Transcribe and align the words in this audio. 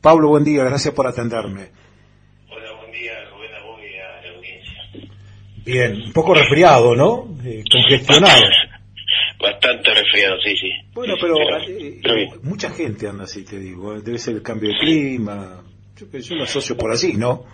Pablo, 0.00 0.28
buen 0.28 0.44
día, 0.44 0.64
gracias 0.64 0.94
por 0.94 1.06
atenderme. 1.06 1.68
Hola, 2.50 2.72
buen 2.80 2.92
día, 2.92 3.12
Rubén, 3.30 3.54
a 3.54 3.64
vos 3.64 3.80
y 3.82 3.96
a 3.98 4.20
la 4.30 4.36
audiencia. 4.36 5.10
Bien, 5.64 6.02
un 6.06 6.12
poco 6.12 6.34
resfriado, 6.34 6.94
¿no? 6.94 7.28
Eh, 7.44 7.62
congestionado. 7.70 8.42
Bastante 9.40 9.92
resfriado, 9.94 10.36
sí, 10.42 10.56
sí. 10.56 10.70
Bueno, 10.94 11.14
pero, 11.20 11.36
eh, 11.68 12.00
bien. 12.02 12.28
mucha 12.42 12.70
gente 12.70 13.06
anda 13.08 13.24
así, 13.24 13.44
te 13.44 13.58
digo. 13.58 13.94
eh, 13.96 14.00
Debe 14.02 14.18
ser 14.18 14.34
el 14.36 14.42
cambio 14.42 14.70
de 14.70 14.78
clima. 14.78 15.62
Yo, 15.96 16.06
yo 16.18 16.36
lo 16.36 16.44
asocio 16.44 16.76
por 16.76 16.90
así, 16.92 17.14
¿no? 17.14 17.44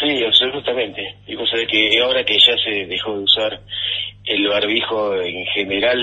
Sí, 0.00 0.24
absolutamente. 0.24 1.00
Y 1.26 1.36
vos 1.36 1.48
sabés 1.50 1.68
que 1.70 2.00
ahora 2.00 2.24
que 2.24 2.34
ya 2.34 2.54
se 2.64 2.86
dejó 2.86 3.16
de 3.18 3.24
usar 3.24 3.60
el 4.24 4.48
barbijo 4.48 5.14
en 5.20 5.44
general, 5.54 5.98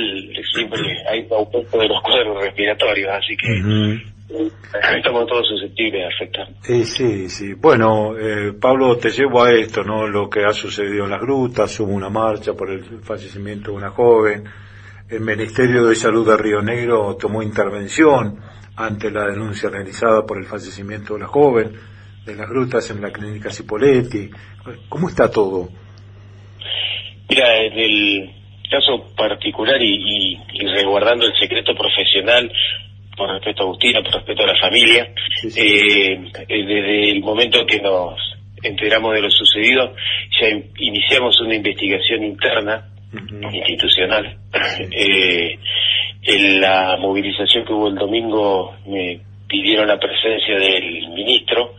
siempre 0.54 0.80
hay 1.10 1.22
un 1.22 1.34
aumento 1.34 1.78
de 1.80 1.88
los 1.88 2.02
cuadros 2.02 2.44
respiratorios, 2.44 3.10
así 3.12 3.36
que. 3.36 3.48
Estamos 4.96 5.28
todos 5.28 5.48
susceptibles 5.48 5.94
de 6.02 6.06
afectar. 6.06 6.48
Eh, 6.68 6.84
sí, 6.84 7.30
sí. 7.30 7.54
Bueno, 7.54 8.16
eh, 8.18 8.54
Pablo, 8.60 8.98
te 8.98 9.10
llevo 9.10 9.44
a 9.44 9.52
esto, 9.52 9.84
¿no? 9.84 10.08
Lo 10.08 10.30
que 10.30 10.44
ha 10.46 10.54
sucedido 10.54 11.06
en 11.06 11.12
las 11.12 11.22
grutas, 11.22 11.80
hubo 11.80 11.92
una 11.92 12.10
marcha 12.10 12.54
por 12.54 12.70
el 12.70 12.84
fallecimiento 13.02 13.72
de 13.72 13.78
una 13.78 13.90
joven. 13.90 14.44
El 15.10 15.22
Ministerio 15.22 15.86
de 15.88 15.96
Salud 15.96 16.28
de 16.30 16.38
Río 16.38 16.62
Negro 16.62 17.16
tomó 17.20 17.42
intervención 17.42 18.40
ante 18.76 19.10
la 19.12 19.26
denuncia 19.26 19.70
realizada 19.70 20.26
por 20.26 20.38
el 20.38 20.46
fallecimiento 20.46 21.16
de 21.16 21.22
la 21.22 21.28
joven 21.28 21.74
de 22.26 22.36
las 22.36 22.48
grutas 22.48 22.90
en 22.92 23.02
la 23.02 23.12
clínica 23.12 23.50
Cipoletti. 23.50 24.30
¿Cómo 24.88 25.10
está 25.10 25.30
todo? 25.32 25.70
Mira, 27.28 27.58
en 27.64 27.74
el 27.78 28.30
caso 28.70 29.06
particular 29.16 29.82
y, 29.82 29.96
y- 29.96 30.40
y 30.54 30.68
resguardando 30.68 31.26
el 31.26 31.34
secreto 31.40 31.74
profesional, 31.76 32.52
por 33.20 33.30
respeto 33.32 33.62
a 33.62 33.66
Agustina, 33.66 34.02
por 34.02 34.14
respeto 34.16 34.44
a 34.44 34.48
la 34.48 34.60
familia, 34.60 35.14
Sí, 35.36 35.52
sí. 35.52 35.60
eh, 35.62 36.14
eh, 36.48 36.64
desde 36.66 37.12
el 37.12 37.20
momento 37.22 37.66
que 37.66 37.80
nos 37.80 38.16
enteramos 38.64 39.14
de 39.14 39.22
lo 39.22 39.30
sucedido, 39.30 39.94
ya 40.42 40.50
in- 40.50 40.72
iniciamos 40.80 41.40
una 41.42 41.56
investigación 41.56 42.24
interna 42.24 42.88
institucional. 43.54 44.38
Eh, 44.92 45.58
en 46.24 46.60
la 46.62 46.98
movilización 47.00 47.66
que 47.66 47.74
hubo 47.74 47.88
el 47.88 47.96
domingo 47.96 48.76
me 48.88 49.20
pidieron 49.48 49.88
la 49.88 49.98
presencia 50.00 50.56
del 50.60 51.08
ministro. 51.10 51.76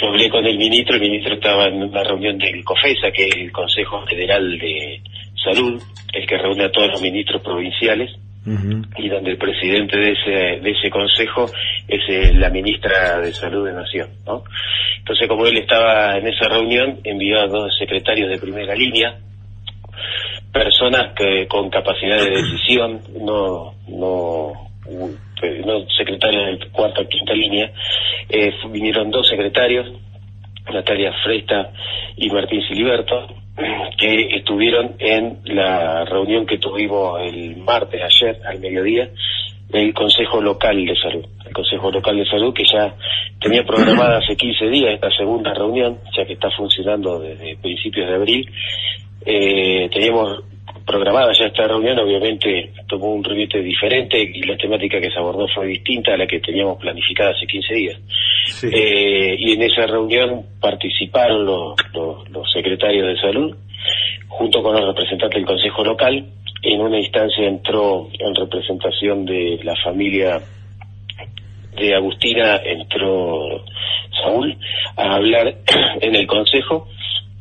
Yo 0.00 0.08
hablé 0.08 0.30
con 0.30 0.46
el 0.46 0.56
ministro, 0.56 0.94
el 0.94 1.00
ministro 1.02 1.34
estaba 1.34 1.66
en 1.66 1.82
una 1.82 2.02
reunión 2.04 2.38
del 2.38 2.64
COFESA, 2.64 3.10
que 3.12 3.24
es 3.28 3.36
el 3.36 3.52
Consejo 3.52 4.06
Federal 4.06 4.56
de 4.58 5.00
Salud, 5.44 5.82
el 6.12 6.26
que 6.26 6.38
reúne 6.38 6.64
a 6.64 6.70
todos 6.70 6.88
los 6.92 7.02
ministros 7.02 7.42
provinciales, 7.42 8.10
Y 8.46 9.08
donde 9.08 9.32
el 9.32 9.38
presidente 9.38 9.98
de 9.98 10.12
ese, 10.12 10.60
de 10.62 10.70
ese 10.70 10.88
consejo 10.90 11.44
es 11.86 12.00
eh, 12.08 12.32
la 12.34 12.48
ministra 12.48 13.20
de 13.20 13.32
Salud 13.34 13.66
de 13.66 13.74
Nación, 13.74 14.08
¿no? 14.26 14.44
Entonces, 14.98 15.28
como 15.28 15.46
él 15.46 15.58
estaba 15.58 16.16
en 16.16 16.26
esa 16.26 16.48
reunión, 16.48 17.00
envió 17.04 17.40
a 17.40 17.46
dos 17.46 17.70
secretarios 17.78 18.30
de 18.30 18.38
primera 18.38 18.74
línea, 18.74 19.18
personas 20.52 21.14
que 21.14 21.46
con 21.46 21.70
capacidad 21.70 22.18
de 22.18 22.30
decisión, 22.30 23.00
no, 23.20 23.74
no, 23.88 24.52
eh, 25.42 25.62
no 25.64 25.86
secretarios 25.96 26.60
de 26.60 26.68
cuarta 26.70 27.02
o 27.02 27.08
quinta 27.08 27.34
línea, 27.34 27.70
eh, 28.28 28.52
vinieron 28.70 29.10
dos 29.10 29.28
secretarios, 29.28 29.86
Natalia 30.72 31.12
Fresta 31.24 31.72
y 32.16 32.28
Martín 32.30 32.62
Siliberto, 32.68 33.39
que 33.56 34.36
estuvieron 34.36 34.94
en 34.98 35.38
la 35.44 36.04
reunión 36.04 36.46
que 36.46 36.58
tuvimos 36.58 37.20
el 37.20 37.56
martes 37.58 38.00
ayer 38.02 38.40
al 38.46 38.58
mediodía 38.60 39.10
del 39.68 39.94
Consejo 39.94 40.40
Local 40.40 40.84
de 40.84 40.96
Salud. 40.96 41.24
El 41.46 41.52
Consejo 41.52 41.90
Local 41.90 42.16
de 42.16 42.26
Salud 42.26 42.54
que 42.54 42.64
ya 42.64 42.94
tenía 43.40 43.64
programada 43.64 44.18
hace 44.18 44.36
15 44.36 44.66
días 44.66 44.94
esta 44.94 45.10
segunda 45.10 45.54
reunión, 45.54 45.98
ya 46.16 46.24
que 46.24 46.32
está 46.34 46.50
funcionando 46.50 47.20
desde 47.20 47.56
principios 47.56 48.08
de 48.08 48.14
abril. 48.14 48.50
Eh, 49.24 49.88
teníamos 49.92 50.44
programada 50.90 51.32
ya 51.38 51.46
esta 51.46 51.66
reunión, 51.68 51.98
obviamente 52.00 52.72
tomó 52.88 53.12
un 53.14 53.22
ribete 53.22 53.60
diferente 53.62 54.20
y 54.20 54.42
la 54.42 54.56
temática 54.56 55.00
que 55.00 55.10
se 55.10 55.18
abordó 55.18 55.46
fue 55.54 55.66
distinta 55.68 56.14
a 56.14 56.16
la 56.16 56.26
que 56.26 56.40
teníamos 56.40 56.78
planificada 56.78 57.30
hace 57.30 57.46
15 57.46 57.74
días. 57.74 58.00
Sí. 58.46 58.66
Eh, 58.72 59.36
y 59.38 59.52
en 59.52 59.62
esa 59.62 59.86
reunión 59.86 60.42
participaron 60.60 61.44
los, 61.46 61.74
los- 61.94 62.28
los 62.30 62.52
secretarios 62.52 63.06
de 63.06 63.20
salud, 63.20 63.56
junto 64.28 64.62
con 64.62 64.74
los 64.74 64.84
representantes 64.86 65.36
del 65.36 65.46
Consejo 65.46 65.84
Local. 65.84 66.26
En 66.62 66.80
una 66.80 66.98
instancia 66.98 67.46
entró 67.46 68.08
en 68.18 68.34
representación 68.34 69.24
de 69.24 69.60
la 69.62 69.74
familia 69.84 70.40
de 71.76 71.94
Agustina, 71.94 72.56
entró 72.64 73.64
Saúl 74.22 74.56
a 74.96 75.14
hablar 75.14 75.54
en 76.00 76.14
el 76.16 76.26
Consejo, 76.26 76.88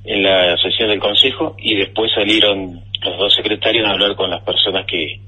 en 0.05 0.23
la 0.23 0.55
sesión 0.57 0.89
del 0.89 0.99
Consejo, 0.99 1.55
y 1.57 1.75
después 1.75 2.11
salieron 2.13 2.81
dos 3.17 3.33
secretarios 3.33 3.87
a 3.87 3.91
hablar 3.91 4.15
con 4.15 4.29
las 4.29 4.41
personas 4.43 4.85
que, 4.85 5.19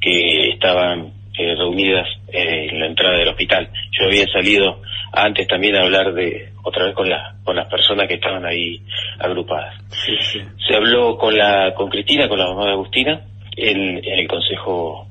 que 0.00 0.50
estaban 0.50 1.12
eh, 1.38 1.54
reunidas 1.54 2.06
eh, 2.32 2.68
en 2.70 2.80
la 2.80 2.86
entrada 2.86 3.18
del 3.18 3.28
hospital. 3.28 3.68
Yo 3.98 4.06
había 4.06 4.26
salido 4.26 4.80
antes 5.12 5.46
también 5.48 5.76
a 5.76 5.82
hablar 5.82 6.12
de 6.14 6.50
otra 6.62 6.84
vez 6.86 6.94
con, 6.94 7.08
la, 7.08 7.34
con 7.44 7.56
las 7.56 7.66
personas 7.68 8.06
que 8.08 8.14
estaban 8.14 8.44
ahí 8.44 8.80
agrupadas. 9.18 9.74
Sí, 9.88 10.16
sí. 10.20 10.40
Se 10.68 10.74
habló 10.76 11.16
con 11.16 11.36
la 11.36 11.74
con 11.74 11.88
Cristina, 11.88 12.28
con 12.28 12.38
la 12.38 12.46
mamá 12.48 12.66
de 12.66 12.72
Agustina, 12.72 13.20
en, 13.56 13.98
en 14.04 14.18
el 14.18 14.28
consejo 14.28 15.06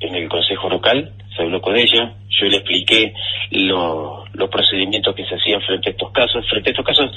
en 0.00 0.14
el 0.14 0.28
consejo 0.30 0.70
local, 0.70 1.12
se 1.36 1.42
habló 1.42 1.60
con 1.60 1.76
ella, 1.76 2.14
yo 2.30 2.46
le 2.46 2.56
expliqué 2.56 3.12
lo- 3.50 4.24
los 4.32 4.48
procedimientos 4.48 5.14
que 5.14 5.26
se 5.26 5.34
hacían 5.34 5.60
frente 5.60 5.90
a 5.90 5.92
estos 5.92 6.10
casos. 6.10 6.48
Frente 6.48 6.70
a 6.70 6.72
estos 6.72 6.86
casos, 6.86 7.10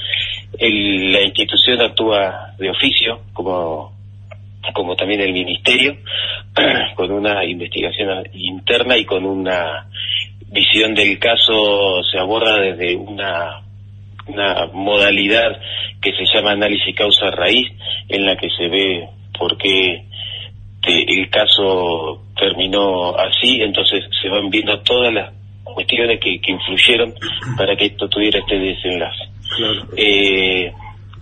el- 0.58 1.10
la 1.12 1.22
institución 1.22 1.80
actúa 1.80 2.52
de 2.58 2.68
oficio, 2.68 3.20
como, 3.32 3.93
como 4.72 4.96
también 4.96 5.20
el 5.20 5.32
ministerio, 5.32 5.96
con 6.96 7.10
una 7.12 7.44
investigación 7.44 8.24
interna 8.32 8.96
y 8.96 9.04
con 9.04 9.24
una 9.24 9.88
visión 10.48 10.94
del 10.94 11.18
caso, 11.18 12.02
se 12.10 12.18
aborda 12.18 12.60
desde 12.60 12.96
una 12.96 13.60
una 14.26 14.66
modalidad 14.72 15.60
que 16.00 16.12
se 16.12 16.24
llama 16.32 16.52
análisis 16.52 16.94
causa 16.96 17.30
raíz, 17.30 17.68
en 18.08 18.24
la 18.24 18.36
que 18.36 18.48
se 18.50 18.68
ve 18.68 19.08
por 19.38 19.56
qué 19.58 20.04
el 20.86 21.30
caso 21.30 22.22
terminó 22.36 23.16
así, 23.16 23.60
entonces 23.62 24.04
se 24.20 24.28
van 24.28 24.50
viendo 24.50 24.78
todas 24.80 25.12
las 25.12 25.32
cuestiones 25.62 26.20
que, 26.20 26.40
que 26.40 26.52
influyeron 26.52 27.14
para 27.56 27.74
que 27.76 27.86
esto 27.86 28.08
tuviera 28.08 28.38
este 28.40 28.58
desenlace. 28.58 29.24
Claro. 29.56 29.86
Eh, 29.96 30.72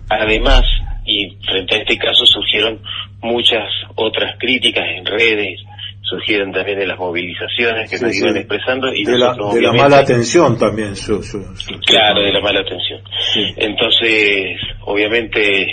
además, 0.09 0.63
y 1.05 1.29
frente 1.45 1.75
a 1.75 1.79
este 1.79 1.97
caso 1.97 2.25
surgieron 2.25 2.81
muchas 3.23 3.67
otras 3.95 4.35
críticas 4.37 4.85
en 4.95 5.05
redes, 5.05 5.59
surgieron 6.01 6.51
también 6.51 6.79
de 6.79 6.85
las 6.87 6.99
movilizaciones 6.99 7.89
que 7.89 7.97
Sí, 7.97 8.03
nos 8.03 8.13
sí. 8.13 8.23
iban 8.23 8.37
expresando 8.37 8.93
y 8.93 9.03
de 9.03 9.17
la, 9.17 9.33
de 9.33 9.71
mala 9.71 9.99
atención 9.99 10.57
también. 10.57 10.95
Su, 10.95 11.23
su- 11.23 11.43
su- 11.55 11.79
Claro, 11.79 12.21
de 12.21 12.31
la 12.31 12.41
mala 12.41 12.59
atención. 12.59 13.01
Sí. 13.33 13.53
Entonces, 13.57 14.57
obviamente, 14.85 15.67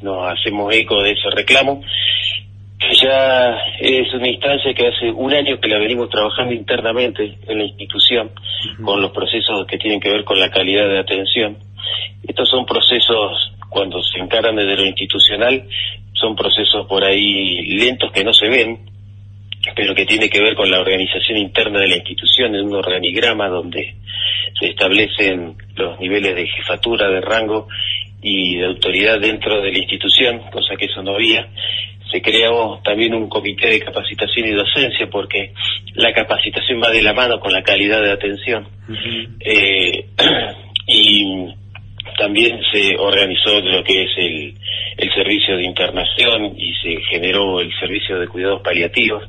nos 0.00 0.32
hacemos 0.32 0.74
eco 0.74 1.02
de 1.02 1.12
ese 1.12 1.30
reclamo, 1.34 1.82
que 2.78 2.94
ya 2.96 3.56
es 3.80 4.12
una 4.14 4.28
instancia 4.28 4.72
que 4.74 4.88
hace 4.88 5.10
un 5.10 5.32
año 5.32 5.60
que 5.60 5.68
la 5.68 5.78
venimos 5.78 6.08
trabajando 6.10 6.52
internamente 6.54 7.36
en 7.46 7.58
la 7.58 7.64
institución, 7.64 8.30
con 8.84 9.00
los 9.02 9.10
procesos 9.10 9.66
que 9.66 9.78
tienen 9.78 10.00
que 10.00 10.10
ver 10.10 10.24
con 10.24 10.38
la 10.40 10.50
calidad 10.50 10.88
de 10.88 10.98
atención. 11.00 11.58
Estos 12.26 12.48
son 12.48 12.64
procesos, 12.66 13.52
cuando 13.68 14.02
se 14.02 14.18
encaran 14.20 14.56
desde 14.56 14.76
lo 14.76 14.86
institucional, 14.86 15.64
son 16.22 16.36
procesos 16.36 16.86
por 16.86 17.04
ahí 17.04 17.76
lentos 17.76 18.12
que 18.12 18.22
no 18.22 18.32
se 18.32 18.48
ven, 18.48 18.78
pero 19.74 19.94
que 19.94 20.06
tiene 20.06 20.30
que 20.30 20.40
ver 20.40 20.54
con 20.54 20.70
la 20.70 20.80
organización 20.80 21.38
interna 21.38 21.80
de 21.80 21.88
la 21.88 21.96
institución, 21.96 22.54
en 22.54 22.66
un 22.66 22.74
organigrama 22.76 23.48
donde 23.48 23.96
se 24.58 24.66
establecen 24.68 25.56
los 25.74 25.98
niveles 26.00 26.36
de 26.36 26.46
jefatura, 26.46 27.08
de 27.08 27.20
rango 27.20 27.68
y 28.22 28.56
de 28.56 28.66
autoridad 28.66 29.20
dentro 29.20 29.60
de 29.60 29.72
la 29.72 29.78
institución, 29.78 30.42
cosa 30.52 30.76
que 30.76 30.86
eso 30.86 31.02
no 31.02 31.14
había. 31.14 31.48
Se 32.10 32.22
creó 32.22 32.80
también 32.84 33.14
un 33.14 33.28
comité 33.28 33.68
de 33.68 33.80
capacitación 33.80 34.46
y 34.46 34.52
docencia 34.52 35.08
porque 35.10 35.52
la 35.94 36.12
capacitación 36.12 36.80
va 36.82 36.90
de 36.90 37.02
la 37.02 37.14
mano 37.14 37.40
con 37.40 37.52
la 37.52 37.62
calidad 37.62 38.02
de 38.02 38.12
atención. 38.12 38.68
Eh, 39.40 40.06
y 40.86 41.24
también 42.18 42.60
se 42.70 42.96
organizó 42.98 43.60
lo 43.60 43.82
que 43.82 44.02
es 44.02 44.10
el, 44.18 44.54
el 44.96 45.12
servicio 45.14 45.56
de 45.56 45.64
internación 45.64 46.54
y 46.56 46.74
se 46.74 47.00
generó 47.10 47.60
el 47.60 47.70
servicio 47.78 48.18
de 48.18 48.28
cuidados 48.28 48.62
paliativos, 48.62 49.24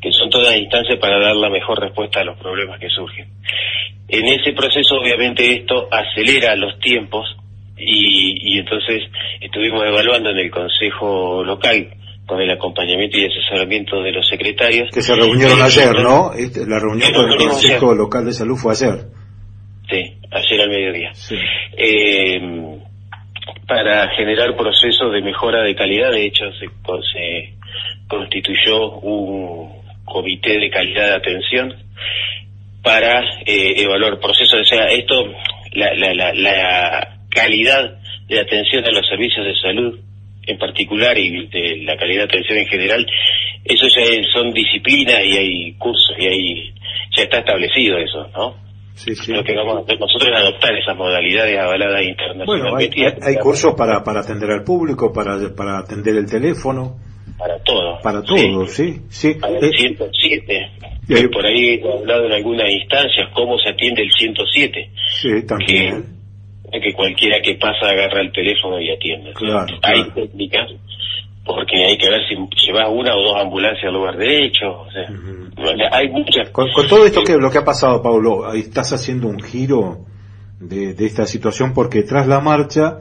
que 0.00 0.12
son 0.12 0.30
todas 0.30 0.56
instancias 0.56 0.98
para 0.98 1.20
dar 1.20 1.36
la 1.36 1.50
mejor 1.50 1.80
respuesta 1.80 2.20
a 2.20 2.24
los 2.24 2.38
problemas 2.38 2.78
que 2.80 2.88
surgen. 2.88 3.28
En 4.08 4.26
ese 4.26 4.52
proceso, 4.52 4.96
obviamente, 4.96 5.52
esto 5.52 5.88
acelera 5.90 6.56
los 6.56 6.78
tiempos 6.80 7.26
y, 7.76 8.54
y 8.54 8.58
entonces 8.58 9.02
estuvimos 9.40 9.84
evaluando 9.84 10.30
en 10.30 10.38
el 10.38 10.50
Consejo 10.50 11.44
Local 11.44 11.94
con 12.30 12.40
el 12.40 12.50
acompañamiento 12.50 13.18
y 13.18 13.26
asesoramiento 13.26 14.00
de 14.02 14.12
los 14.12 14.26
secretarios. 14.28 14.88
Que 14.92 15.02
se 15.02 15.16
reunieron 15.16 15.60
ayer, 15.60 15.92
¿no? 16.00 16.32
Este, 16.32 16.64
la 16.64 16.78
reunión 16.78 17.12
con 17.12 17.28
el 17.28 17.36
Consejo 17.36 17.92
Local 17.92 18.24
de 18.24 18.32
Salud 18.32 18.56
fue 18.56 18.72
ayer. 18.72 19.06
Sí, 19.90 20.16
ayer 20.30 20.60
al 20.60 20.68
mediodía. 20.70 21.12
Eh, 21.76 22.79
para 23.70 24.08
generar 24.16 24.56
procesos 24.56 25.12
de 25.12 25.22
mejora 25.22 25.62
de 25.62 25.76
calidad, 25.76 26.10
de 26.10 26.26
hecho 26.26 26.44
se, 26.54 26.66
se 26.66 27.54
constituyó 28.08 28.98
un 28.98 29.80
comité 30.04 30.58
de 30.58 30.70
calidad 30.70 31.06
de 31.06 31.14
atención 31.14 31.76
para 32.82 33.22
eh, 33.46 33.74
evaluar 33.76 34.18
procesos. 34.18 34.62
O 34.62 34.64
sea, 34.64 34.90
esto, 34.90 35.32
la, 35.74 35.94
la, 35.94 36.12
la, 36.14 36.32
la 36.34 37.18
calidad 37.30 37.96
de 38.26 38.40
atención 38.40 38.84
a 38.84 38.90
los 38.90 39.06
servicios 39.06 39.46
de 39.46 39.54
salud 39.54 40.00
en 40.48 40.58
particular 40.58 41.16
y 41.16 41.46
de 41.46 41.84
la 41.84 41.96
calidad 41.96 42.22
de 42.22 42.38
atención 42.38 42.58
en 42.58 42.66
general, 42.66 43.06
eso 43.64 43.86
ya 43.86 44.02
son 44.32 44.52
disciplinas 44.52 45.24
y 45.24 45.36
hay 45.36 45.72
cursos 45.74 46.16
y 46.18 46.26
hay 46.26 46.74
ya 47.16 47.22
está 47.22 47.38
establecido 47.38 47.98
eso, 47.98 48.28
¿no? 48.34 48.69
Sí, 49.04 49.14
sí. 49.14 49.32
Lo 49.32 49.42
que 49.42 49.54
vamos 49.54 49.78
a 49.78 49.80
hacer 49.80 49.98
nosotros 49.98 50.28
es 50.30 50.36
adoptar 50.36 50.76
esas 50.76 50.96
modalidades 50.96 51.58
avaladas 51.58 52.02
internacionalmente. 52.02 52.96
Bueno, 52.96 53.16
hay, 53.22 53.36
cursos 53.36 53.74
para, 53.74 54.04
para 54.04 54.20
atender 54.20 54.50
al 54.50 54.62
público, 54.62 55.12
para, 55.12 55.38
para 55.56 55.78
atender 55.78 56.16
el 56.16 56.26
teléfono. 56.26 56.96
Para 57.38 57.58
todo. 57.62 57.98
Para 58.02 58.22
todo, 58.22 58.66
sí. 58.66 59.00
sí, 59.08 59.34
Para 59.34 59.58
el 59.58 59.72
107. 59.72 60.70
Eh, 61.08 61.28
por 61.32 61.46
ahí 61.46 61.80
he 61.82 61.92
hablado 61.92 62.26
en 62.26 62.32
algunas 62.32 62.70
instancias 62.70 63.30
cómo 63.34 63.58
se 63.58 63.70
atiende 63.70 64.02
el 64.02 64.12
107. 64.12 64.90
Sí, 65.20 65.46
también 65.46 66.20
que 66.78 66.92
cualquiera 66.92 67.40
que 67.40 67.54
pasa 67.54 67.88
agarra 67.88 68.20
el 68.20 68.30
teléfono 68.30 68.78
y 68.80 68.90
atiende. 68.90 69.32
Hay 69.82 70.04
técnicas, 70.14 70.70
porque 71.54 71.84
hay 71.84 71.96
que 71.96 72.08
ver 72.08 72.20
si 72.28 72.36
llevas 72.66 72.88
una 72.90 73.14
o 73.14 73.22
dos 73.22 73.40
ambulancias 73.40 73.84
al 73.84 73.94
lugar 73.94 74.16
derecho. 74.16 74.82
O 74.82 74.90
sea, 74.90 75.08
hay 75.92 76.08
muchas. 76.08 76.50
Con, 76.50 76.68
todo 76.88 77.06
esto 77.06 77.22
que 77.22 77.36
lo 77.36 77.50
que 77.50 77.58
ha 77.58 77.64
pasado, 77.64 78.02
Pablo, 78.02 78.52
estás 78.52 78.92
haciendo 78.92 79.28
un 79.28 79.40
giro 79.40 80.06
de, 80.60 80.94
de 80.94 81.06
esta 81.06 81.26
situación 81.26 81.72
porque 81.74 82.02
tras 82.02 82.26
la 82.26 82.40
marcha 82.40 83.00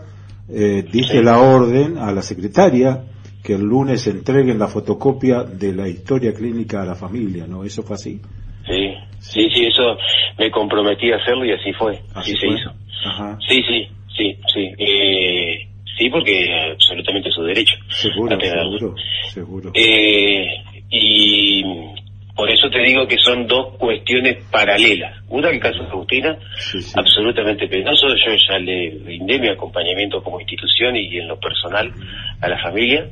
eh, 0.52 0.84
diste 0.92 1.22
la 1.22 1.40
orden 1.40 2.00
a 2.00 2.12
la 2.12 2.24
secretaria 2.24 3.04
que 3.44 3.54
el 3.54 3.62
lunes 3.62 4.08
entreguen 4.08 4.58
la 4.58 4.68
fotocopia 4.68 5.44
de 5.44 5.74
la 5.74 5.88
historia 5.88 6.34
clínica 6.34 6.82
a 6.82 6.86
la 6.86 6.96
familia, 6.96 7.46
¿no? 7.48 7.64
¿Eso 7.64 7.84
fue 7.84 7.96
así? 7.96 8.20
Sí, 8.68 8.94
sí, 9.20 9.50
sí, 9.54 9.66
eso 9.68 9.98
me 10.38 10.50
comprometí 10.50 11.12
a 11.12 11.18
hacerlo 11.18 11.46
y 11.46 11.52
así 11.52 11.72
fue, 11.74 12.00
así, 12.16 12.36
se 12.36 12.48
hizo. 12.48 12.72
Sí, 13.48 13.62
sí, 13.68 13.88
sí, 14.18 14.38
sí. 14.54 14.74
Eh, 14.78 15.69
sí, 16.00 16.10
porque 16.10 16.48
absolutamente 16.72 17.30
su 17.32 17.44
derecho. 17.44 17.76
Seguro, 17.90 18.40
seguro, 18.40 18.96
seguro. 19.34 19.72
Eh, 19.76 20.48
y 20.90 21.64
por 22.40 22.50
eso 22.50 22.70
te 22.70 22.82
digo 22.84 23.06
que 23.06 23.18
son 23.18 23.46
dos 23.48 23.76
cuestiones 23.78 24.38
paralelas. 24.50 25.22
Una, 25.28 25.50
el 25.50 25.60
caso 25.60 25.84
de 25.84 25.90
Agustina, 25.90 26.38
absolutamente 26.96 27.68
penoso. 27.68 28.08
Yo 28.08 28.34
ya 28.50 28.58
le 28.60 28.92
brindé 28.92 29.40
mi 29.40 29.50
acompañamiento 29.50 30.24
como 30.24 30.40
institución 30.40 30.96
y 30.96 31.18
en 31.18 31.28
lo 31.28 31.38
personal 31.38 31.92
a 32.40 32.48
la 32.48 32.58
familia. 32.62 33.10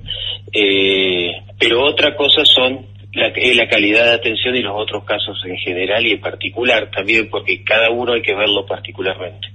Eh, 0.54 1.32
pero 1.60 1.84
otra 1.84 2.16
cosa 2.16 2.46
son 2.46 2.86
la, 3.18 3.30
la 3.30 3.68
calidad 3.68 4.06
de 4.06 4.12
atención 4.12 4.56
y 4.56 4.62
los 4.62 4.74
otros 4.76 5.04
casos 5.04 5.38
en 5.46 5.58
general 5.58 6.06
y 6.06 6.12
en 6.12 6.22
particular 6.22 6.90
también, 6.92 7.30
porque 7.30 7.64
cada 7.64 7.90
uno 7.90 8.14
hay 8.14 8.22
que 8.22 8.36
verlo 8.36 8.66
particularmente. 8.66 9.48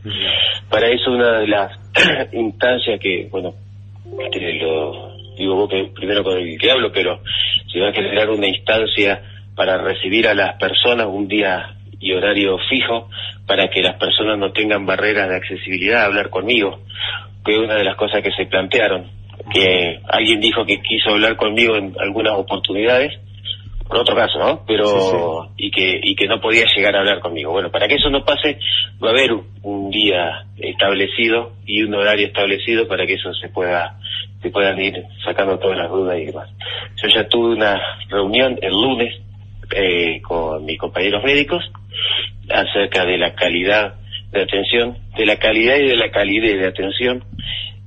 Para 0.69 0.89
eso 0.89 1.11
una 1.13 1.41
de 1.41 1.49
las 1.49 1.73
instancias 2.33 3.01
que, 3.01 3.29
bueno, 3.31 3.55
lo 4.05 5.17
digo 5.37 5.55
vos 5.55 5.71
que 5.71 5.91
primero 5.95 6.23
con 6.23 6.37
el 6.37 6.59
que 6.59 6.71
hablo, 6.71 6.93
pero 6.93 7.21
se 7.73 7.81
va 7.81 7.89
a 7.89 7.93
generar 7.93 8.31
una 8.31 8.49
instancia 8.49 9.23
para 9.55 9.79
recibir 9.79 10.29
a 10.29 10.35
las 10.35 10.59
personas 10.59 11.07
un 11.07 11.29
día 11.29 11.77
y 12.01 12.13
horario 12.13 12.59
fijo 12.69 13.09
para 13.47 13.69
que 13.69 13.83
las 13.83 13.97
personas 13.97 14.39
no 14.39 14.53
tengan 14.53 14.87
barreras 14.87 15.29
de 15.29 15.37
accesibilidad 15.37 16.03
a 16.03 16.07
hablar 16.07 16.31
conmigo, 16.31 16.81
que 17.45 17.53
es 17.53 17.59
una 17.59 17.75
de 17.75 17.85
las 17.85 17.97
cosas 17.97 18.23
que 18.23 18.33
se 18.33 18.47
plantearon, 18.47 19.11
que 19.53 20.01
alguien 20.09 20.41
dijo 20.41 20.65
que 20.65 20.81
quiso 20.81 21.11
hablar 21.11 21.37
conmigo 21.37 21.77
en 21.77 21.95
algunas 21.99 22.35
oportunidades 22.35 23.13
por 23.93 24.01
otro 24.01 24.17
caso, 24.17 24.39
¿no? 24.39 24.65
Pero 24.67 25.51
y 25.59 25.71
que 25.71 26.01
y 26.03 26.17
que 26.17 26.27
no 26.27 26.41
podía 26.41 26.65
llegar 26.75 26.97
a 26.97 27.01
hablar 27.01 27.21
conmigo. 27.21 27.53
Bueno, 27.53 27.71
para 27.71 27.87
que 27.87 27.97
eso 27.97 28.09
no 28.09 28.25
pase, 28.25 28.59
va 29.05 29.09
a 29.09 29.11
haber 29.11 29.33
un 29.63 29.91
día 29.91 30.47
establecido 30.57 31.53
y 31.67 31.83
un 31.83 31.95
horario 31.95 32.27
establecido 32.27 32.89
para 32.89 33.07
que 33.07 33.15
eso 33.15 33.35
se 33.35 33.51
pueda 33.51 33.99
se 34.41 34.49
puedan 34.49 34.81
ir 34.81 35.05
sacando 35.23 35.59
todas 35.59 35.77
las 35.77 35.91
dudas 35.91 36.19
y 36.19 36.25
demás. 36.25 36.49
Yo 37.03 37.09
ya 37.15 37.29
tuve 37.29 37.55
una 37.55 37.79
reunión 38.09 38.59
el 38.63 38.73
lunes 38.73 39.21
eh, 39.77 40.23
con 40.23 40.65
mis 40.65 40.79
compañeros 40.79 41.23
médicos 41.23 41.63
acerca 42.49 43.05
de 43.05 43.19
la 43.19 43.35
calidad 43.35 43.97
de 44.31 44.43
atención, 44.43 44.97
de 45.19 45.27
la 45.27 45.37
calidad 45.37 45.77
y 45.77 45.89
de 45.89 45.97
la 45.97 46.11
calidez 46.11 46.59
de 46.59 46.67
atención 46.67 47.25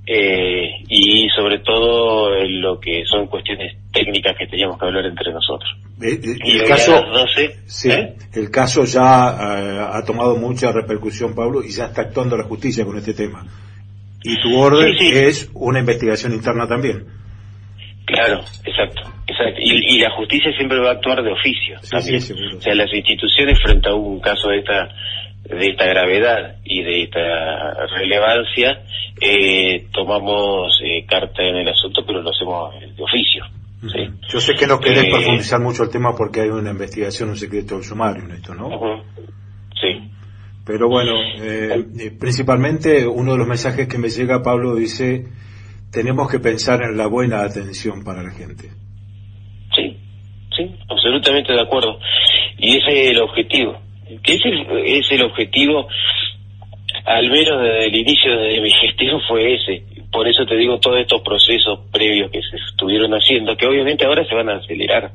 eh, 0.05 0.69
y 0.87 1.29
sobre 1.29 1.57
todo 1.59 2.29
lo 2.47 2.79
que 2.79 3.05
son 3.05 3.25
cuestiones 3.25 3.75
técnicas 3.95 4.36
que 4.38 4.47
teníamos 4.47 4.77
que 4.77 4.86
hablar 4.86 5.06
entre 5.06 5.31
nosotros. 5.31 5.71
Eh, 6.01 6.19
eh, 6.21 6.38
el, 6.44 6.68
caso, 6.68 7.01
sí, 7.65 7.89
el 8.33 8.51
caso 8.51 8.83
ya 8.83 9.95
ha 9.97 10.03
tomado 10.03 10.36
mucha 10.36 10.71
repercusión, 10.71 11.33
Pablo, 11.33 11.63
y 11.63 11.71
ya 11.71 11.86
está 11.86 12.01
actuando 12.01 12.36
la 12.36 12.44
justicia 12.44 12.83
con 12.83 12.97
este 12.97 13.13
tema. 13.13 13.45
Y 14.24 14.42
tu 14.42 14.59
orden 14.59 14.94
es 15.00 15.50
una 15.53 15.80
investigación 15.80 16.33
interna 16.33 16.68
también. 16.68 17.06
Claro, 18.06 18.42
exacto, 18.63 19.01
exacto. 19.25 19.59
Y, 19.59 20.00
la 20.00 20.12
justicia 20.12 20.51
siempre 20.57 20.80
va 20.80 20.89
a 20.89 20.94
actuar 20.94 21.24
de 21.24 21.31
oficio 21.31 21.80
también. 21.89 22.21
o 22.57 22.62
sea, 22.62 22.75
las 22.75 22.94
instituciones 22.94 23.57
frente 23.63 23.89
a 23.89 23.95
un 23.95 24.19
caso 24.19 24.50
de 24.50 24.59
esta 24.59 24.89
de 25.50 25.68
esta 25.68 25.86
gravedad 25.86 26.56
y 26.63 26.81
de 26.81 27.03
esta 27.03 27.86
relevancia, 27.98 28.81
eh, 29.21 29.86
tomamos 29.94 30.80
eh, 30.83 31.06
carta 31.07 31.44
en 31.44 31.57
el 31.57 31.68
asunto, 31.68 32.03
pero 32.06 32.21
lo 32.21 32.31
hacemos 32.31 32.74
de 32.80 33.03
oficio. 33.03 33.45
Yo 34.29 34.39
sé 34.39 34.53
que 34.55 34.67
no 34.67 34.79
querés 34.79 35.05
eh, 35.05 35.09
profundizar 35.09 35.59
mucho 35.59 35.83
el 35.83 35.89
tema 35.89 36.15
porque 36.15 36.41
hay 36.41 36.49
una 36.49 36.71
investigación, 36.71 37.29
un 37.29 37.37
secreto 37.37 37.81
sumario 37.81 38.23
en 38.23 38.31
esto, 38.31 38.53
¿no? 38.53 38.69
Sí. 39.79 40.11
Pero 40.65 40.89
bueno, 40.89 41.13
principalmente 42.19 43.05
uno 43.07 43.33
de 43.33 43.37
los 43.37 43.47
mensajes 43.47 43.87
que 43.87 43.97
me 43.97 44.09
llega, 44.09 44.41
Pablo, 44.41 44.75
dice, 44.75 45.25
tenemos 45.91 46.29
que 46.29 46.39
pensar 46.39 46.81
en 46.81 46.97
la 46.97 47.07
buena 47.07 47.41
atención 47.41 48.03
para 48.03 48.23
la 48.23 48.31
gente. 48.31 48.69
Sí, 49.75 49.97
sí, 50.57 50.75
absolutamente 50.89 51.53
de 51.53 51.61
acuerdo. 51.61 51.99
Y 52.57 52.77
ese 52.77 53.05
es 53.05 53.11
el 53.11 53.21
objetivo 53.21 53.85
que 54.23 54.33
ese 54.33 54.49
es 54.99 55.11
el 55.11 55.23
objetivo, 55.23 55.88
al 57.05 57.29
menos 57.29 57.61
desde 57.61 57.88
el 57.88 57.95
inicio 57.95 58.38
de 58.38 58.62
mi 58.62 58.71
gestión 58.71 59.19
fue 59.27 59.55
ese. 59.55 59.83
Por 60.15 60.29
eso 60.29 60.45
te 60.45 60.55
digo 60.55 60.79
todos 60.79 61.01
estos 61.01 61.22
procesos 61.24 61.77
previos 61.91 62.31
que 62.31 62.39
se 62.39 62.55
estuvieron 62.55 63.12
haciendo, 63.12 63.57
que 63.57 63.67
obviamente 63.67 64.05
ahora 64.05 64.24
se 64.25 64.34
van 64.34 64.48
a 64.48 64.55
acelerar. 64.55 65.12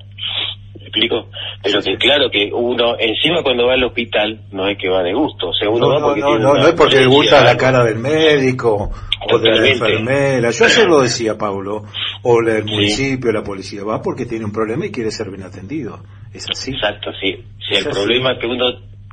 ¿Me 0.76 0.83
explico? 0.83 1.30
Pero 1.62 1.80
que 1.80 1.97
claro 1.97 2.30
que 2.30 2.50
uno, 2.52 2.97
encima 2.99 3.42
cuando 3.42 3.66
va 3.66 3.73
al 3.73 3.85
hospital, 3.85 4.42
no 4.52 4.69
es 4.69 4.76
que 4.76 4.90
va 4.90 5.02
de 5.02 5.14
gusto. 5.14 5.49
O 5.49 5.54
sea, 5.54 5.71
uno 5.71 5.88
no, 5.88 5.95
va 5.95 6.07
porque 6.09 6.21
no, 6.21 6.38
no, 6.38 6.52
no 6.52 6.69
es 6.69 6.75
porque 6.75 6.97
le 6.97 7.07
gusta 7.07 7.42
la 7.42 7.57
cara 7.57 7.83
del 7.83 7.97
médico 7.97 8.90
o 9.33 9.38
de 9.38 9.50
la 9.50 9.69
enfermera. 9.69 10.50
Yo 10.50 10.64
ayer 10.66 10.87
lo 10.87 11.00
decía, 11.00 11.38
Pablo, 11.38 11.85
o 12.23 12.42
del 12.42 12.64
municipio, 12.66 13.33
la 13.33 13.42
policía. 13.42 13.83
Va 13.83 14.02
porque 14.02 14.26
tiene 14.26 14.45
un 14.45 14.52
problema 14.52 14.85
y 14.85 14.90
quiere 14.90 15.11
ser 15.11 15.30
bien 15.30 15.45
atendido. 15.45 15.99
Es 16.35 16.47
así. 16.50 16.73
Exacto, 16.73 17.11
sí. 17.19 17.42
Si 17.66 17.75
el 17.75 17.85
problema 17.85 18.38
que 18.38 18.47
uno 18.47 18.66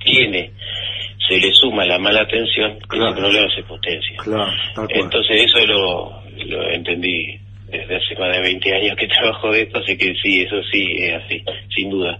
tiene 0.04 0.52
se 1.28 1.38
le 1.40 1.52
suma 1.54 1.86
la 1.86 2.00
mala 2.00 2.22
atención, 2.22 2.72
el 2.72 3.16
problema 3.16 3.48
se 3.56 3.64
potencia. 3.64 4.18
Entonces 4.90 5.44
eso 5.44 5.66
lo, 5.66 6.22
lo 6.46 6.70
entendí 6.72 7.40
desde 7.68 7.98
hace 7.98 8.16
más 8.18 8.32
de 8.32 8.42
20 8.42 8.76
años 8.76 8.98
que 8.98 9.08
trabajo 9.20 9.52
de 9.52 9.64
esto, 9.64 9.80
así 9.80 9.98
que 9.98 10.14
sí, 10.22 10.42
eso 10.42 10.62
sí 10.72 10.98
es 11.00 11.14
así, 11.16 11.44
sin 11.76 11.90
duda. 11.90 12.20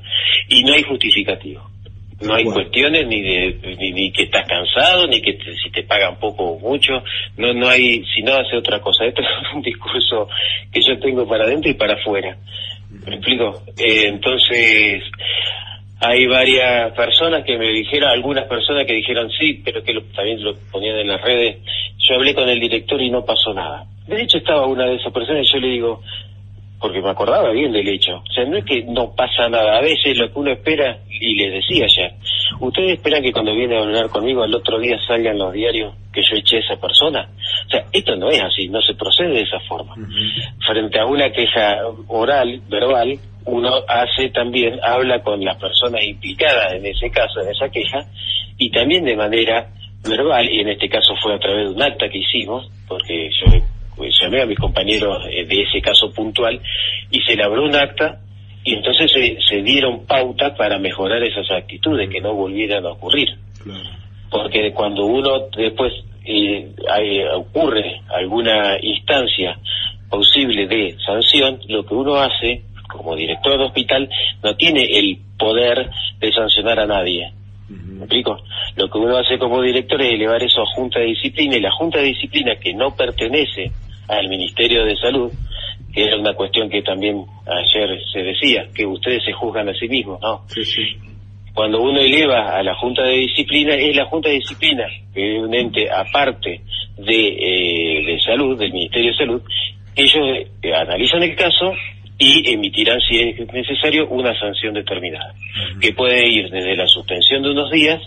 Y 0.50 0.64
no 0.64 0.74
hay 0.74 0.84
justificativo. 0.84 1.70
No 2.20 2.34
hay 2.34 2.46
cuestiones 2.46 3.06
ni 3.06 3.22
de 3.22 3.78
ni, 3.94 4.12
que 4.12 4.24
estás 4.24 4.48
cansado, 4.48 5.06
ni 5.06 5.22
que 5.22 5.38
si 5.64 5.70
te 5.70 5.84
pagan 5.84 6.18
poco 6.20 6.46
o 6.46 6.60
mucho. 6.60 7.04
No 7.38 7.54
no 7.54 7.70
hay, 7.70 8.04
si 8.06 8.24
no 8.24 8.34
hace 8.34 8.58
otra 8.58 8.80
cosa. 8.80 9.06
Esto 9.06 9.22
es 9.22 9.54
un 9.54 9.62
discurso 9.62 10.28
que 10.72 10.82
yo 10.82 10.98
tengo 11.00 11.28
para 11.28 11.44
adentro 11.44 11.70
y 11.70 11.76
para 11.76 11.94
afuera. 11.94 12.36
¿Me 13.06 13.16
explico? 13.18 13.62
Eh, 13.78 14.08
entonces, 14.08 15.04
hay 16.00 16.28
varias 16.28 16.94
personas 16.94 17.44
que 17.44 17.58
me 17.58 17.70
dijeron, 17.70 18.10
algunas 18.10 18.46
personas 18.46 18.86
que 18.86 18.94
dijeron 18.94 19.30
sí, 19.32 19.62
pero 19.64 19.84
que 19.84 19.94
también 20.16 20.44
lo 20.44 20.56
ponían 20.72 20.98
en 20.98 21.08
las 21.08 21.22
redes. 21.22 21.58
Yo 21.98 22.16
hablé 22.16 22.36
con 22.36 22.48
el 22.48 22.60
director 22.60 23.02
y 23.02 23.10
no 23.10 23.26
pasó 23.26 23.54
nada. 23.54 23.86
De 24.06 24.22
hecho, 24.22 24.38
estaba 24.38 24.68
una 24.68 24.86
de 24.86 24.96
esas 24.96 25.12
personas 25.12 25.48
y 25.48 25.54
yo 25.54 25.60
le 25.60 25.68
digo, 25.68 26.02
porque 26.80 27.02
me 27.02 27.10
acordaba 27.10 27.52
bien 27.52 27.72
del 27.72 27.88
hecho. 27.88 28.18
O 28.18 28.34
sea, 28.34 28.46
no 28.46 28.58
es 28.58 28.66
que 28.66 28.84
no 28.84 29.16
pasa 29.16 29.50
nada. 29.50 29.78
A 29.78 29.82
veces 29.82 30.16
lo 30.18 30.32
que 30.32 30.40
uno 30.40 30.52
espera, 30.52 31.00
y 31.10 31.36
les 31.36 31.54
decía 31.54 31.88
ya, 31.88 32.12
ustedes 32.60 32.94
esperan 32.94 33.24
que 33.24 33.32
cuando 33.32 33.56
viene 33.56 33.78
a 33.78 33.82
hablar 33.82 34.10
conmigo 34.10 34.44
al 34.44 34.54
otro 34.54 34.80
día 34.80 35.00
salgan 35.08 35.40
los 35.40 35.52
diarios 35.52 35.96
que 36.14 36.22
yo 36.22 36.38
eché 36.38 36.58
a 36.58 36.60
esa 36.60 36.80
persona. 36.80 37.28
O 37.66 37.70
sea, 37.70 37.86
esto 37.92 38.16
no 38.16 38.30
es 38.30 38.42
así, 38.42 38.70
no 38.70 38.82
se 38.82 38.94
procede 38.94 39.30
de 39.30 39.42
esa 39.42 39.60
forma. 39.62 39.96
Frente 40.66 41.00
a 41.00 41.06
una 41.06 41.32
queja 41.32 41.80
oral, 42.08 42.62
verbal, 42.70 43.18
uno 43.48 43.84
hace 43.88 44.30
también, 44.30 44.80
habla 44.84 45.22
con 45.22 45.44
las 45.44 45.58
personas 45.58 46.04
implicadas 46.04 46.74
en 46.74 46.86
ese 46.86 47.10
caso, 47.10 47.42
en 47.42 47.50
esa 47.50 47.70
queja, 47.70 48.06
y 48.58 48.70
también 48.72 49.06
de 49.06 49.16
manera 49.16 49.70
verbal, 50.08 50.50
y 50.50 50.60
en 50.60 50.70
este 50.70 50.90
caso 50.90 51.14
fue 51.22 51.36
a 51.36 51.40
través 51.40 51.70
de 51.70 51.76
un 51.76 51.82
acta 51.82 52.10
que 52.10 52.20
hicimos, 52.20 52.70
porque 52.88 53.30
yo 53.30 53.60
pues, 53.96 54.14
llamé 54.22 54.42
a 54.42 54.46
mis 54.46 54.58
compañeros 54.58 55.26
eh, 55.32 55.46
de 55.46 55.62
ese 55.62 55.82
caso 55.82 56.12
puntual, 56.12 56.60
y 57.10 57.22
se 57.22 57.34
elaboró 57.34 57.64
un 57.64 57.76
acta, 57.76 58.20
y 58.64 58.74
entonces 58.74 59.12
se, 59.48 59.62
dieron 59.62 60.06
pautas 60.06 60.58
para 60.58 60.78
mejorar 60.78 61.24
esas 61.24 61.50
actitudes, 61.52 62.10
que 62.10 62.20
no 62.20 62.34
volvieran 62.34 62.86
a 62.86 62.92
ocurrir. 62.92 63.30
Porque 64.30 64.74
cuando 64.74 65.06
uno 65.06 65.48
después 65.56 65.94
eh, 66.26 66.70
ocurre 67.34 68.02
alguna 68.10 68.78
instancia 68.82 69.58
posible 70.10 70.68
de 70.68 70.98
sanción, 71.06 71.60
lo 71.70 71.86
que 71.86 71.94
uno 71.94 72.16
hace 72.16 72.64
como 72.88 73.16
director 73.16 73.58
de 73.58 73.66
hospital 73.66 74.10
no 74.44 74.56
tiene 74.56 74.98
el 74.98 75.20
poder 75.38 75.90
de 76.20 76.32
sancionar 76.32 76.80
a 76.80 76.88
nadie. 76.88 77.32
¿Me 77.70 78.04
explico? 78.04 78.38
Lo 78.76 78.90
que 78.90 78.98
uno 78.98 79.18
hace 79.18 79.38
como 79.38 79.62
director 79.62 80.02
es 80.02 80.14
elevar 80.14 80.42
eso 80.42 80.62
a 80.62 80.66
Junta 80.76 81.00
de 81.00 81.08
Disciplina 81.08 81.58
y 81.58 81.62
la 81.62 81.72
Junta 81.72 82.00
de 82.00 82.06
Disciplina 82.06 82.56
que 82.56 82.74
no 82.74 82.96
pertenece 82.96 83.72
al 84.08 84.30
Ministerio 84.30 84.86
de 84.86 84.96
Salud, 84.96 85.32
que 85.94 86.04
era 86.04 86.18
una 86.18 86.34
cuestión 86.34 86.70
que 86.70 86.82
también 86.82 87.26
ayer 87.46 88.00
se 88.12 88.20
decía, 88.20 88.68
que 88.74 88.86
ustedes 88.86 89.24
se 89.26 89.34
juzgan 89.34 89.68
a 89.68 89.74
sí 89.74 89.88
mismos, 89.88 90.22
¿no? 90.22 90.44
Sí, 90.48 90.64
sí. 90.64 90.84
Cuando 91.54 91.82
uno 91.82 92.00
eleva 92.00 92.56
a 92.56 92.62
la 92.62 92.76
Junta 92.76 93.04
de 93.04 93.18
Disciplina, 93.18 93.74
es 93.74 93.96
la 93.96 94.06
Junta 94.06 94.30
de 94.30 94.36
Disciplina, 94.36 94.86
que 95.14 95.38
es 95.38 95.44
un 95.44 95.54
ente 95.54 95.90
aparte 95.92 96.62
de, 96.98 97.28
eh, 97.28 98.06
de 98.06 98.20
salud, 98.22 98.58
del 98.58 98.72
Ministerio 98.72 99.12
de 99.12 99.18
Salud, 99.18 99.42
ellos 99.96 100.48
eh, 100.62 100.74
analizan 100.74 101.24
el 101.24 101.36
caso 101.36 101.74
y 102.20 102.52
emitirán, 102.52 103.00
si 103.02 103.20
es 103.20 103.54
necesario, 103.54 104.08
una 104.08 104.38
sanción 104.40 104.74
determinada, 104.74 105.34
que 105.80 105.94
puede 105.94 106.28
ir 106.28 106.50
desde 106.50 106.76
la 106.76 106.88
suspensión 106.88 107.44
de 107.44 107.52
unos 107.52 107.72
días, 107.72 108.02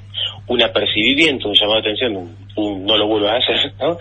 un 0.49 0.63
apercibimiento, 0.63 1.49
un 1.49 1.55
llamado 1.55 1.81
de 1.81 1.91
atención, 1.91 2.37
un, 2.57 2.85
no 2.85 2.97
lo 2.97 3.07
vuelvas 3.07 3.33
a 3.33 3.37
hacer, 3.37 3.73
¿no? 3.81 3.99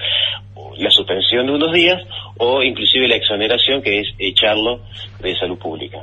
la 0.79 0.89
suspensión 0.89 1.45
de 1.45 1.53
unos 1.53 1.73
días 1.73 2.01
o 2.37 2.63
inclusive 2.63 3.07
la 3.07 3.15
exoneración, 3.15 3.81
que 3.81 3.99
es 3.99 4.07
echarlo 4.17 4.81
de 5.19 5.35
salud 5.37 5.57
pública. 5.57 5.99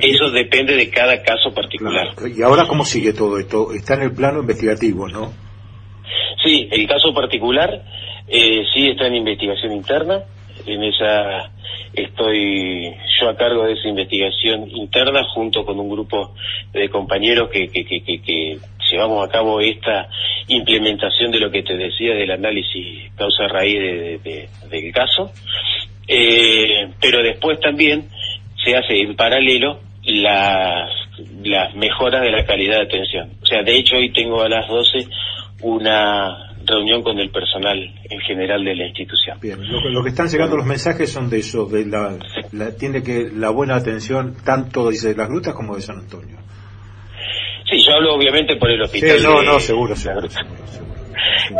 Eso 0.00 0.30
depende 0.30 0.74
de 0.74 0.90
cada 0.90 1.22
caso 1.22 1.52
particular. 1.54 2.08
¿Y 2.34 2.42
ahora 2.42 2.66
cómo 2.66 2.84
sigue 2.84 3.12
todo 3.12 3.38
esto? 3.38 3.72
Está 3.72 3.94
en 3.94 4.02
el 4.02 4.14
plano 4.14 4.40
investigativo, 4.40 5.08
¿no? 5.08 5.32
Sí, 6.42 6.68
el 6.70 6.86
caso 6.86 7.12
particular 7.12 7.82
eh, 8.28 8.64
sí 8.74 8.88
está 8.88 9.06
en 9.06 9.16
investigación 9.16 9.72
interna. 9.72 10.24
En 10.66 10.82
esa 10.84 11.50
estoy 11.92 12.94
yo 13.20 13.28
a 13.28 13.36
cargo 13.36 13.64
de 13.64 13.74
esa 13.74 13.88
investigación 13.88 14.68
interna 14.70 15.24
junto 15.24 15.64
con 15.64 15.78
un 15.80 15.88
grupo 15.88 16.34
de 16.72 16.88
compañeros 16.88 17.50
que, 17.50 17.68
que, 17.68 17.84
que, 17.84 18.02
que 18.02 18.58
llevamos 18.90 19.26
a 19.26 19.30
cabo 19.30 19.60
esta 19.60 20.08
implementación 20.48 21.30
de 21.30 21.40
lo 21.40 21.50
que 21.50 21.62
te 21.62 21.76
decía 21.76 22.14
del 22.14 22.30
análisis 22.30 23.12
causa-raíz 23.16 23.78
de, 24.22 24.48
del 24.70 24.92
caso, 24.92 25.32
eh, 26.06 26.88
pero 27.00 27.22
después 27.22 27.58
también 27.60 28.08
se 28.64 28.76
hace 28.76 29.00
en 29.00 29.16
paralelo 29.16 29.80
las, 30.04 30.90
las 31.42 31.74
mejoras 31.74 32.22
de 32.22 32.30
la 32.30 32.44
calidad 32.44 32.76
de 32.76 32.84
atención. 32.84 33.32
O 33.42 33.46
sea, 33.46 33.62
de 33.62 33.76
hecho 33.76 33.96
hoy 33.96 34.12
tengo 34.12 34.42
a 34.42 34.48
las 34.48 34.68
12 34.68 35.08
una 35.62 36.45
reunión 36.66 37.02
con 37.02 37.18
el 37.18 37.30
personal 37.30 37.78
en 37.78 38.20
general 38.20 38.64
de 38.64 38.74
la 38.74 38.86
institución. 38.86 39.38
Bien, 39.40 39.58
lo, 39.92 40.02
que 40.02 40.10
están 40.10 40.28
llegando 40.28 40.56
los 40.56 40.66
mensajes 40.66 41.10
son 41.10 41.30
de 41.30 41.38
eso, 41.38 41.66
de 41.66 41.86
la, 41.86 42.18
tiene 42.78 43.02
que 43.02 43.30
la 43.32 43.50
buena 43.50 43.76
atención 43.76 44.36
tanto 44.44 44.90
dice 44.90 45.08
de 45.08 45.16
las 45.16 45.28
grutas 45.28 45.54
como 45.54 45.76
de 45.76 45.82
San 45.82 45.98
Antonio. 45.98 46.36
Sí, 47.70 47.82
yo 47.84 47.94
hablo 47.94 48.14
obviamente 48.14 48.56
por 48.56 48.70
el 48.70 48.82
hospital. 48.82 49.18
Sí, 49.18 49.24
no, 49.24 49.42
no, 49.42 49.58
seguro, 49.58 49.96
seguro, 49.96 50.28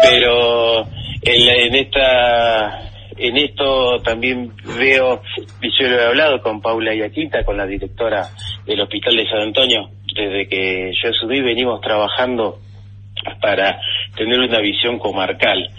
Pero 0.02 0.86
en, 1.22 1.74
esta 1.74 2.90
en 3.16 3.36
esto 3.36 3.98
también 4.02 4.52
veo, 4.78 5.22
yo 5.62 5.88
lo 5.88 5.98
he 5.98 6.04
hablado 6.06 6.40
con 6.42 6.60
Paula 6.60 6.94
Iaquita, 6.94 7.44
con 7.44 7.56
la 7.56 7.66
directora 7.66 8.28
del 8.64 8.80
Hospital 8.80 9.16
de 9.16 9.28
San 9.28 9.40
Antonio, 9.40 9.90
desde 10.14 10.48
que 10.48 10.92
yo 11.02 11.12
subí 11.12 11.40
venimos 11.40 11.80
trabajando 11.80 12.58
para 13.40 13.80
tener 14.16 14.38
una 14.40 14.60
visión 14.60 14.98
comarcal, 14.98 15.70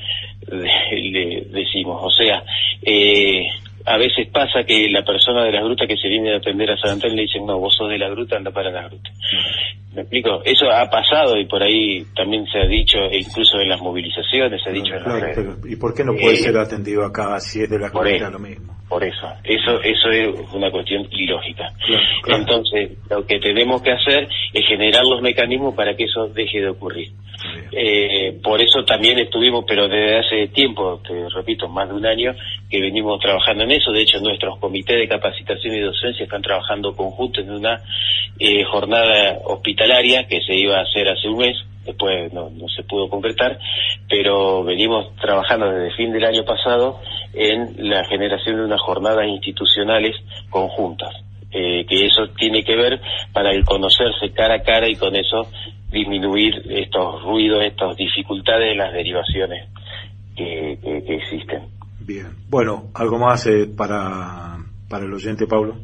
le, 0.50 1.48
decimos, 1.50 2.00
o 2.02 2.12
sea, 2.12 2.44
eh, 2.82 3.48
a 3.86 3.98
veces 3.98 4.28
pasa 4.32 4.64
que 4.66 4.90
la 4.90 5.04
persona 5.04 5.46
de 5.46 5.52
la 5.52 5.64
gruta 5.64 5.88
que 5.88 5.96
se 5.96 6.10
viene 6.10 6.34
a 6.34 6.38
atender 6.38 6.70
a 6.72 6.78
San 6.78 6.92
Antonio 6.92 7.16
le 7.16 7.22
dicen, 7.24 7.46
no, 7.46 7.58
vos 7.58 7.74
sos 7.76 7.90
de 7.90 7.98
la 7.98 8.10
gruta, 8.10 8.36
anda 8.36 8.52
para 8.52 8.70
la 8.70 8.88
gruta. 8.88 9.10
¿Me 9.96 10.02
explico? 10.02 10.42
Eso 10.44 10.70
ha 10.70 10.90
pasado 10.90 11.38
y 11.40 11.46
por 11.46 11.64
ahí 11.64 12.06
también 12.16 12.46
se 12.48 12.60
ha 12.60 12.68
dicho, 12.68 12.98
incluso 13.12 13.60
en 13.60 13.70
las 13.70 13.82
movilizaciones, 13.82 14.62
se 14.62 14.70
ha 14.70 14.74
dicho 14.74 14.94
¿Y 15.66 15.76
por 15.78 15.94
qué 15.94 16.04
no 16.04 16.14
puede 16.14 16.34
eh, 16.34 16.38
ser 16.38 16.58
atendido 16.58 17.06
acá 17.06 17.40
si 17.40 17.64
es 17.64 17.70
de 17.70 17.80
la 17.80 17.90
comunidad 17.90 18.32
lo 18.32 18.40
mismo? 18.40 18.78
Por 18.88 19.04
eso, 19.04 19.28
eso, 19.44 19.82
eso 19.82 20.10
es 20.10 20.54
una 20.54 20.72
cuestión 20.72 21.08
ilógica. 21.12 21.74
Entonces, 22.26 22.92
lo 23.10 23.26
que 23.26 23.40
tenemos 23.40 23.82
que 23.82 23.92
hacer 23.92 24.30
es 24.54 24.66
generar 24.66 25.04
los 25.04 25.22
mecanismos 25.22 25.76
para 25.76 25.96
que 25.96 26.06
eso 26.06 26.28
deje 26.30 26.62
de 26.62 26.70
ocurrir. 26.70 27.10
Eh, 27.72 28.40
por 28.42 28.62
eso 28.62 28.84
también 28.86 29.20
estuvimos, 29.20 29.66
pero 29.68 29.88
desde 29.88 30.20
hace 30.20 30.48
tiempo, 30.48 31.02
te 31.06 31.28
repito, 31.30 31.68
más 31.68 31.90
de 31.90 31.96
un 31.96 32.06
año, 32.06 32.34
que 32.70 32.80
venimos 32.80 33.20
trabajando 33.20 33.66
en 33.66 33.72
eso. 33.72 33.92
De 33.92 34.02
hecho, 34.02 34.20
nuestros 34.20 34.58
comités 34.60 34.98
de 34.98 35.08
capacitación 35.08 35.76
y 35.76 35.82
docencia 35.82 36.24
están 36.24 36.42
trabajando 36.42 36.96
conjuntos 36.96 37.44
en 37.44 37.52
una 37.52 37.82
eh, 38.40 38.64
jornada 38.64 39.40
hospitalaria 39.46 40.28
que 40.28 40.42
se 40.42 40.56
iba 40.56 40.78
a 40.78 40.84
hacer 40.84 41.10
hace 41.10 41.28
un 41.28 41.40
mes, 41.40 41.58
después 41.88 42.32
no, 42.34 42.52
se 42.76 42.84
pudo 42.84 43.10
concretar, 43.10 43.58
pero 44.08 44.64
venimos 44.64 45.16
trabajando 45.16 45.70
desde 45.70 45.88
el 45.88 45.96
fin 45.96 46.12
del 46.12 46.26
año 46.26 46.44
pasado 46.44 47.00
en 47.34 47.90
la 47.90 48.04
generación 48.06 48.58
de 48.58 48.66
unas 48.66 48.82
jornadas 48.82 49.26
institucionales 49.28 50.16
conjuntas. 50.50 51.14
Eh, 51.50 51.86
que 51.88 52.06
eso 52.06 52.28
tiene 52.38 52.62
que 52.62 52.76
ver 52.76 53.00
para 53.32 53.52
el 53.52 53.64
conocerse 53.64 54.34
cara 54.36 54.56
a 54.56 54.64
cara 54.64 54.90
y 54.90 54.96
con 54.96 55.16
eso 55.16 55.48
disminuir 55.90 56.62
estos 56.70 57.24
ruidos, 57.24 57.66
estas 57.66 57.96
dificultades 57.96 58.72
de 58.72 58.76
las 58.76 58.92
derivaciones 58.92 59.70
que, 60.36 60.78
existen. 61.08 61.64
Bien. 62.02 62.28
Bueno, 62.50 62.92
¿algo 62.94 63.18
más 63.18 63.48
eh, 63.48 63.66
para, 63.66 64.58
para 64.90 65.06
el 65.06 65.14
oyente, 65.14 65.48
Pablo? 65.48 65.78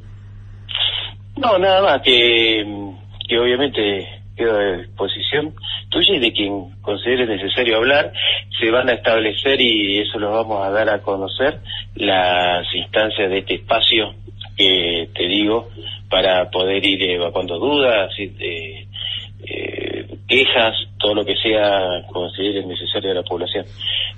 No, 1.38 1.58
nada 1.58 1.82
más, 1.82 2.02
que, 2.02 2.64
que 3.28 3.40
obviamente 3.40 4.23
quedo 4.36 4.58
a 4.58 4.78
disposición 4.78 5.54
tuya 5.90 6.16
y 6.16 6.20
de 6.20 6.34
quien 6.34 6.82
considere 6.82 7.26
necesario 7.28 7.78
hablar. 7.78 8.14
Se 8.60 8.72
van 8.72 8.90
a 8.90 8.94
establecer, 8.94 9.62
y 9.62 10.00
eso 10.00 10.20
lo 10.20 10.32
vamos 10.32 10.66
a 10.66 10.72
dar 10.72 10.90
a 10.90 11.02
conocer, 11.02 11.60
las 11.96 12.66
instancias 12.74 13.30
de 13.30 13.40
este 13.40 13.56
espacio 13.56 14.14
que 14.58 15.10
te 15.16 15.28
digo, 15.28 15.70
para 16.10 16.50
poder 16.50 16.86
ir 16.86 17.02
evacuando 17.04 17.58
dudas, 17.58 18.12
eh, 18.20 18.88
quejas, 20.28 20.76
todo 21.00 21.16
lo 21.16 21.26
que 21.26 21.36
sea 21.36 22.06
considere 22.12 22.66
necesario 22.66 23.10
de 23.10 23.16
la 23.16 23.24
población. 23.24 23.66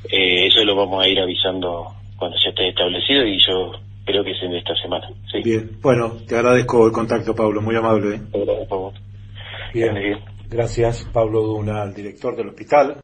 Eh, 0.10 0.48
eso 0.48 0.63
lo 0.63 0.75
vamos 0.75 1.03
a 1.03 1.07
ir 1.07 1.19
avisando 1.19 1.88
cuando 2.17 2.38
ya 2.43 2.50
esté 2.50 2.69
establecido 2.69 3.25
y 3.25 3.39
yo 3.39 3.74
creo 4.05 4.24
que 4.24 4.31
es 4.31 4.43
en 4.43 4.55
esta 4.55 4.75
semana. 4.75 5.10
Bien, 5.43 5.72
bueno, 5.81 6.17
te 6.27 6.36
agradezco 6.36 6.86
el 6.86 6.91
contacto, 6.91 7.36
Pablo, 7.36 7.62
muy 7.62 7.75
amable. 7.75 8.15
¿eh? 8.15 8.22
Bien, 9.75 9.94
gracias, 10.50 11.03
Pablo 11.12 11.41
Duna, 11.41 11.84
el 11.84 11.94
director 11.94 12.34
del 12.34 12.48
hospital. 12.48 12.94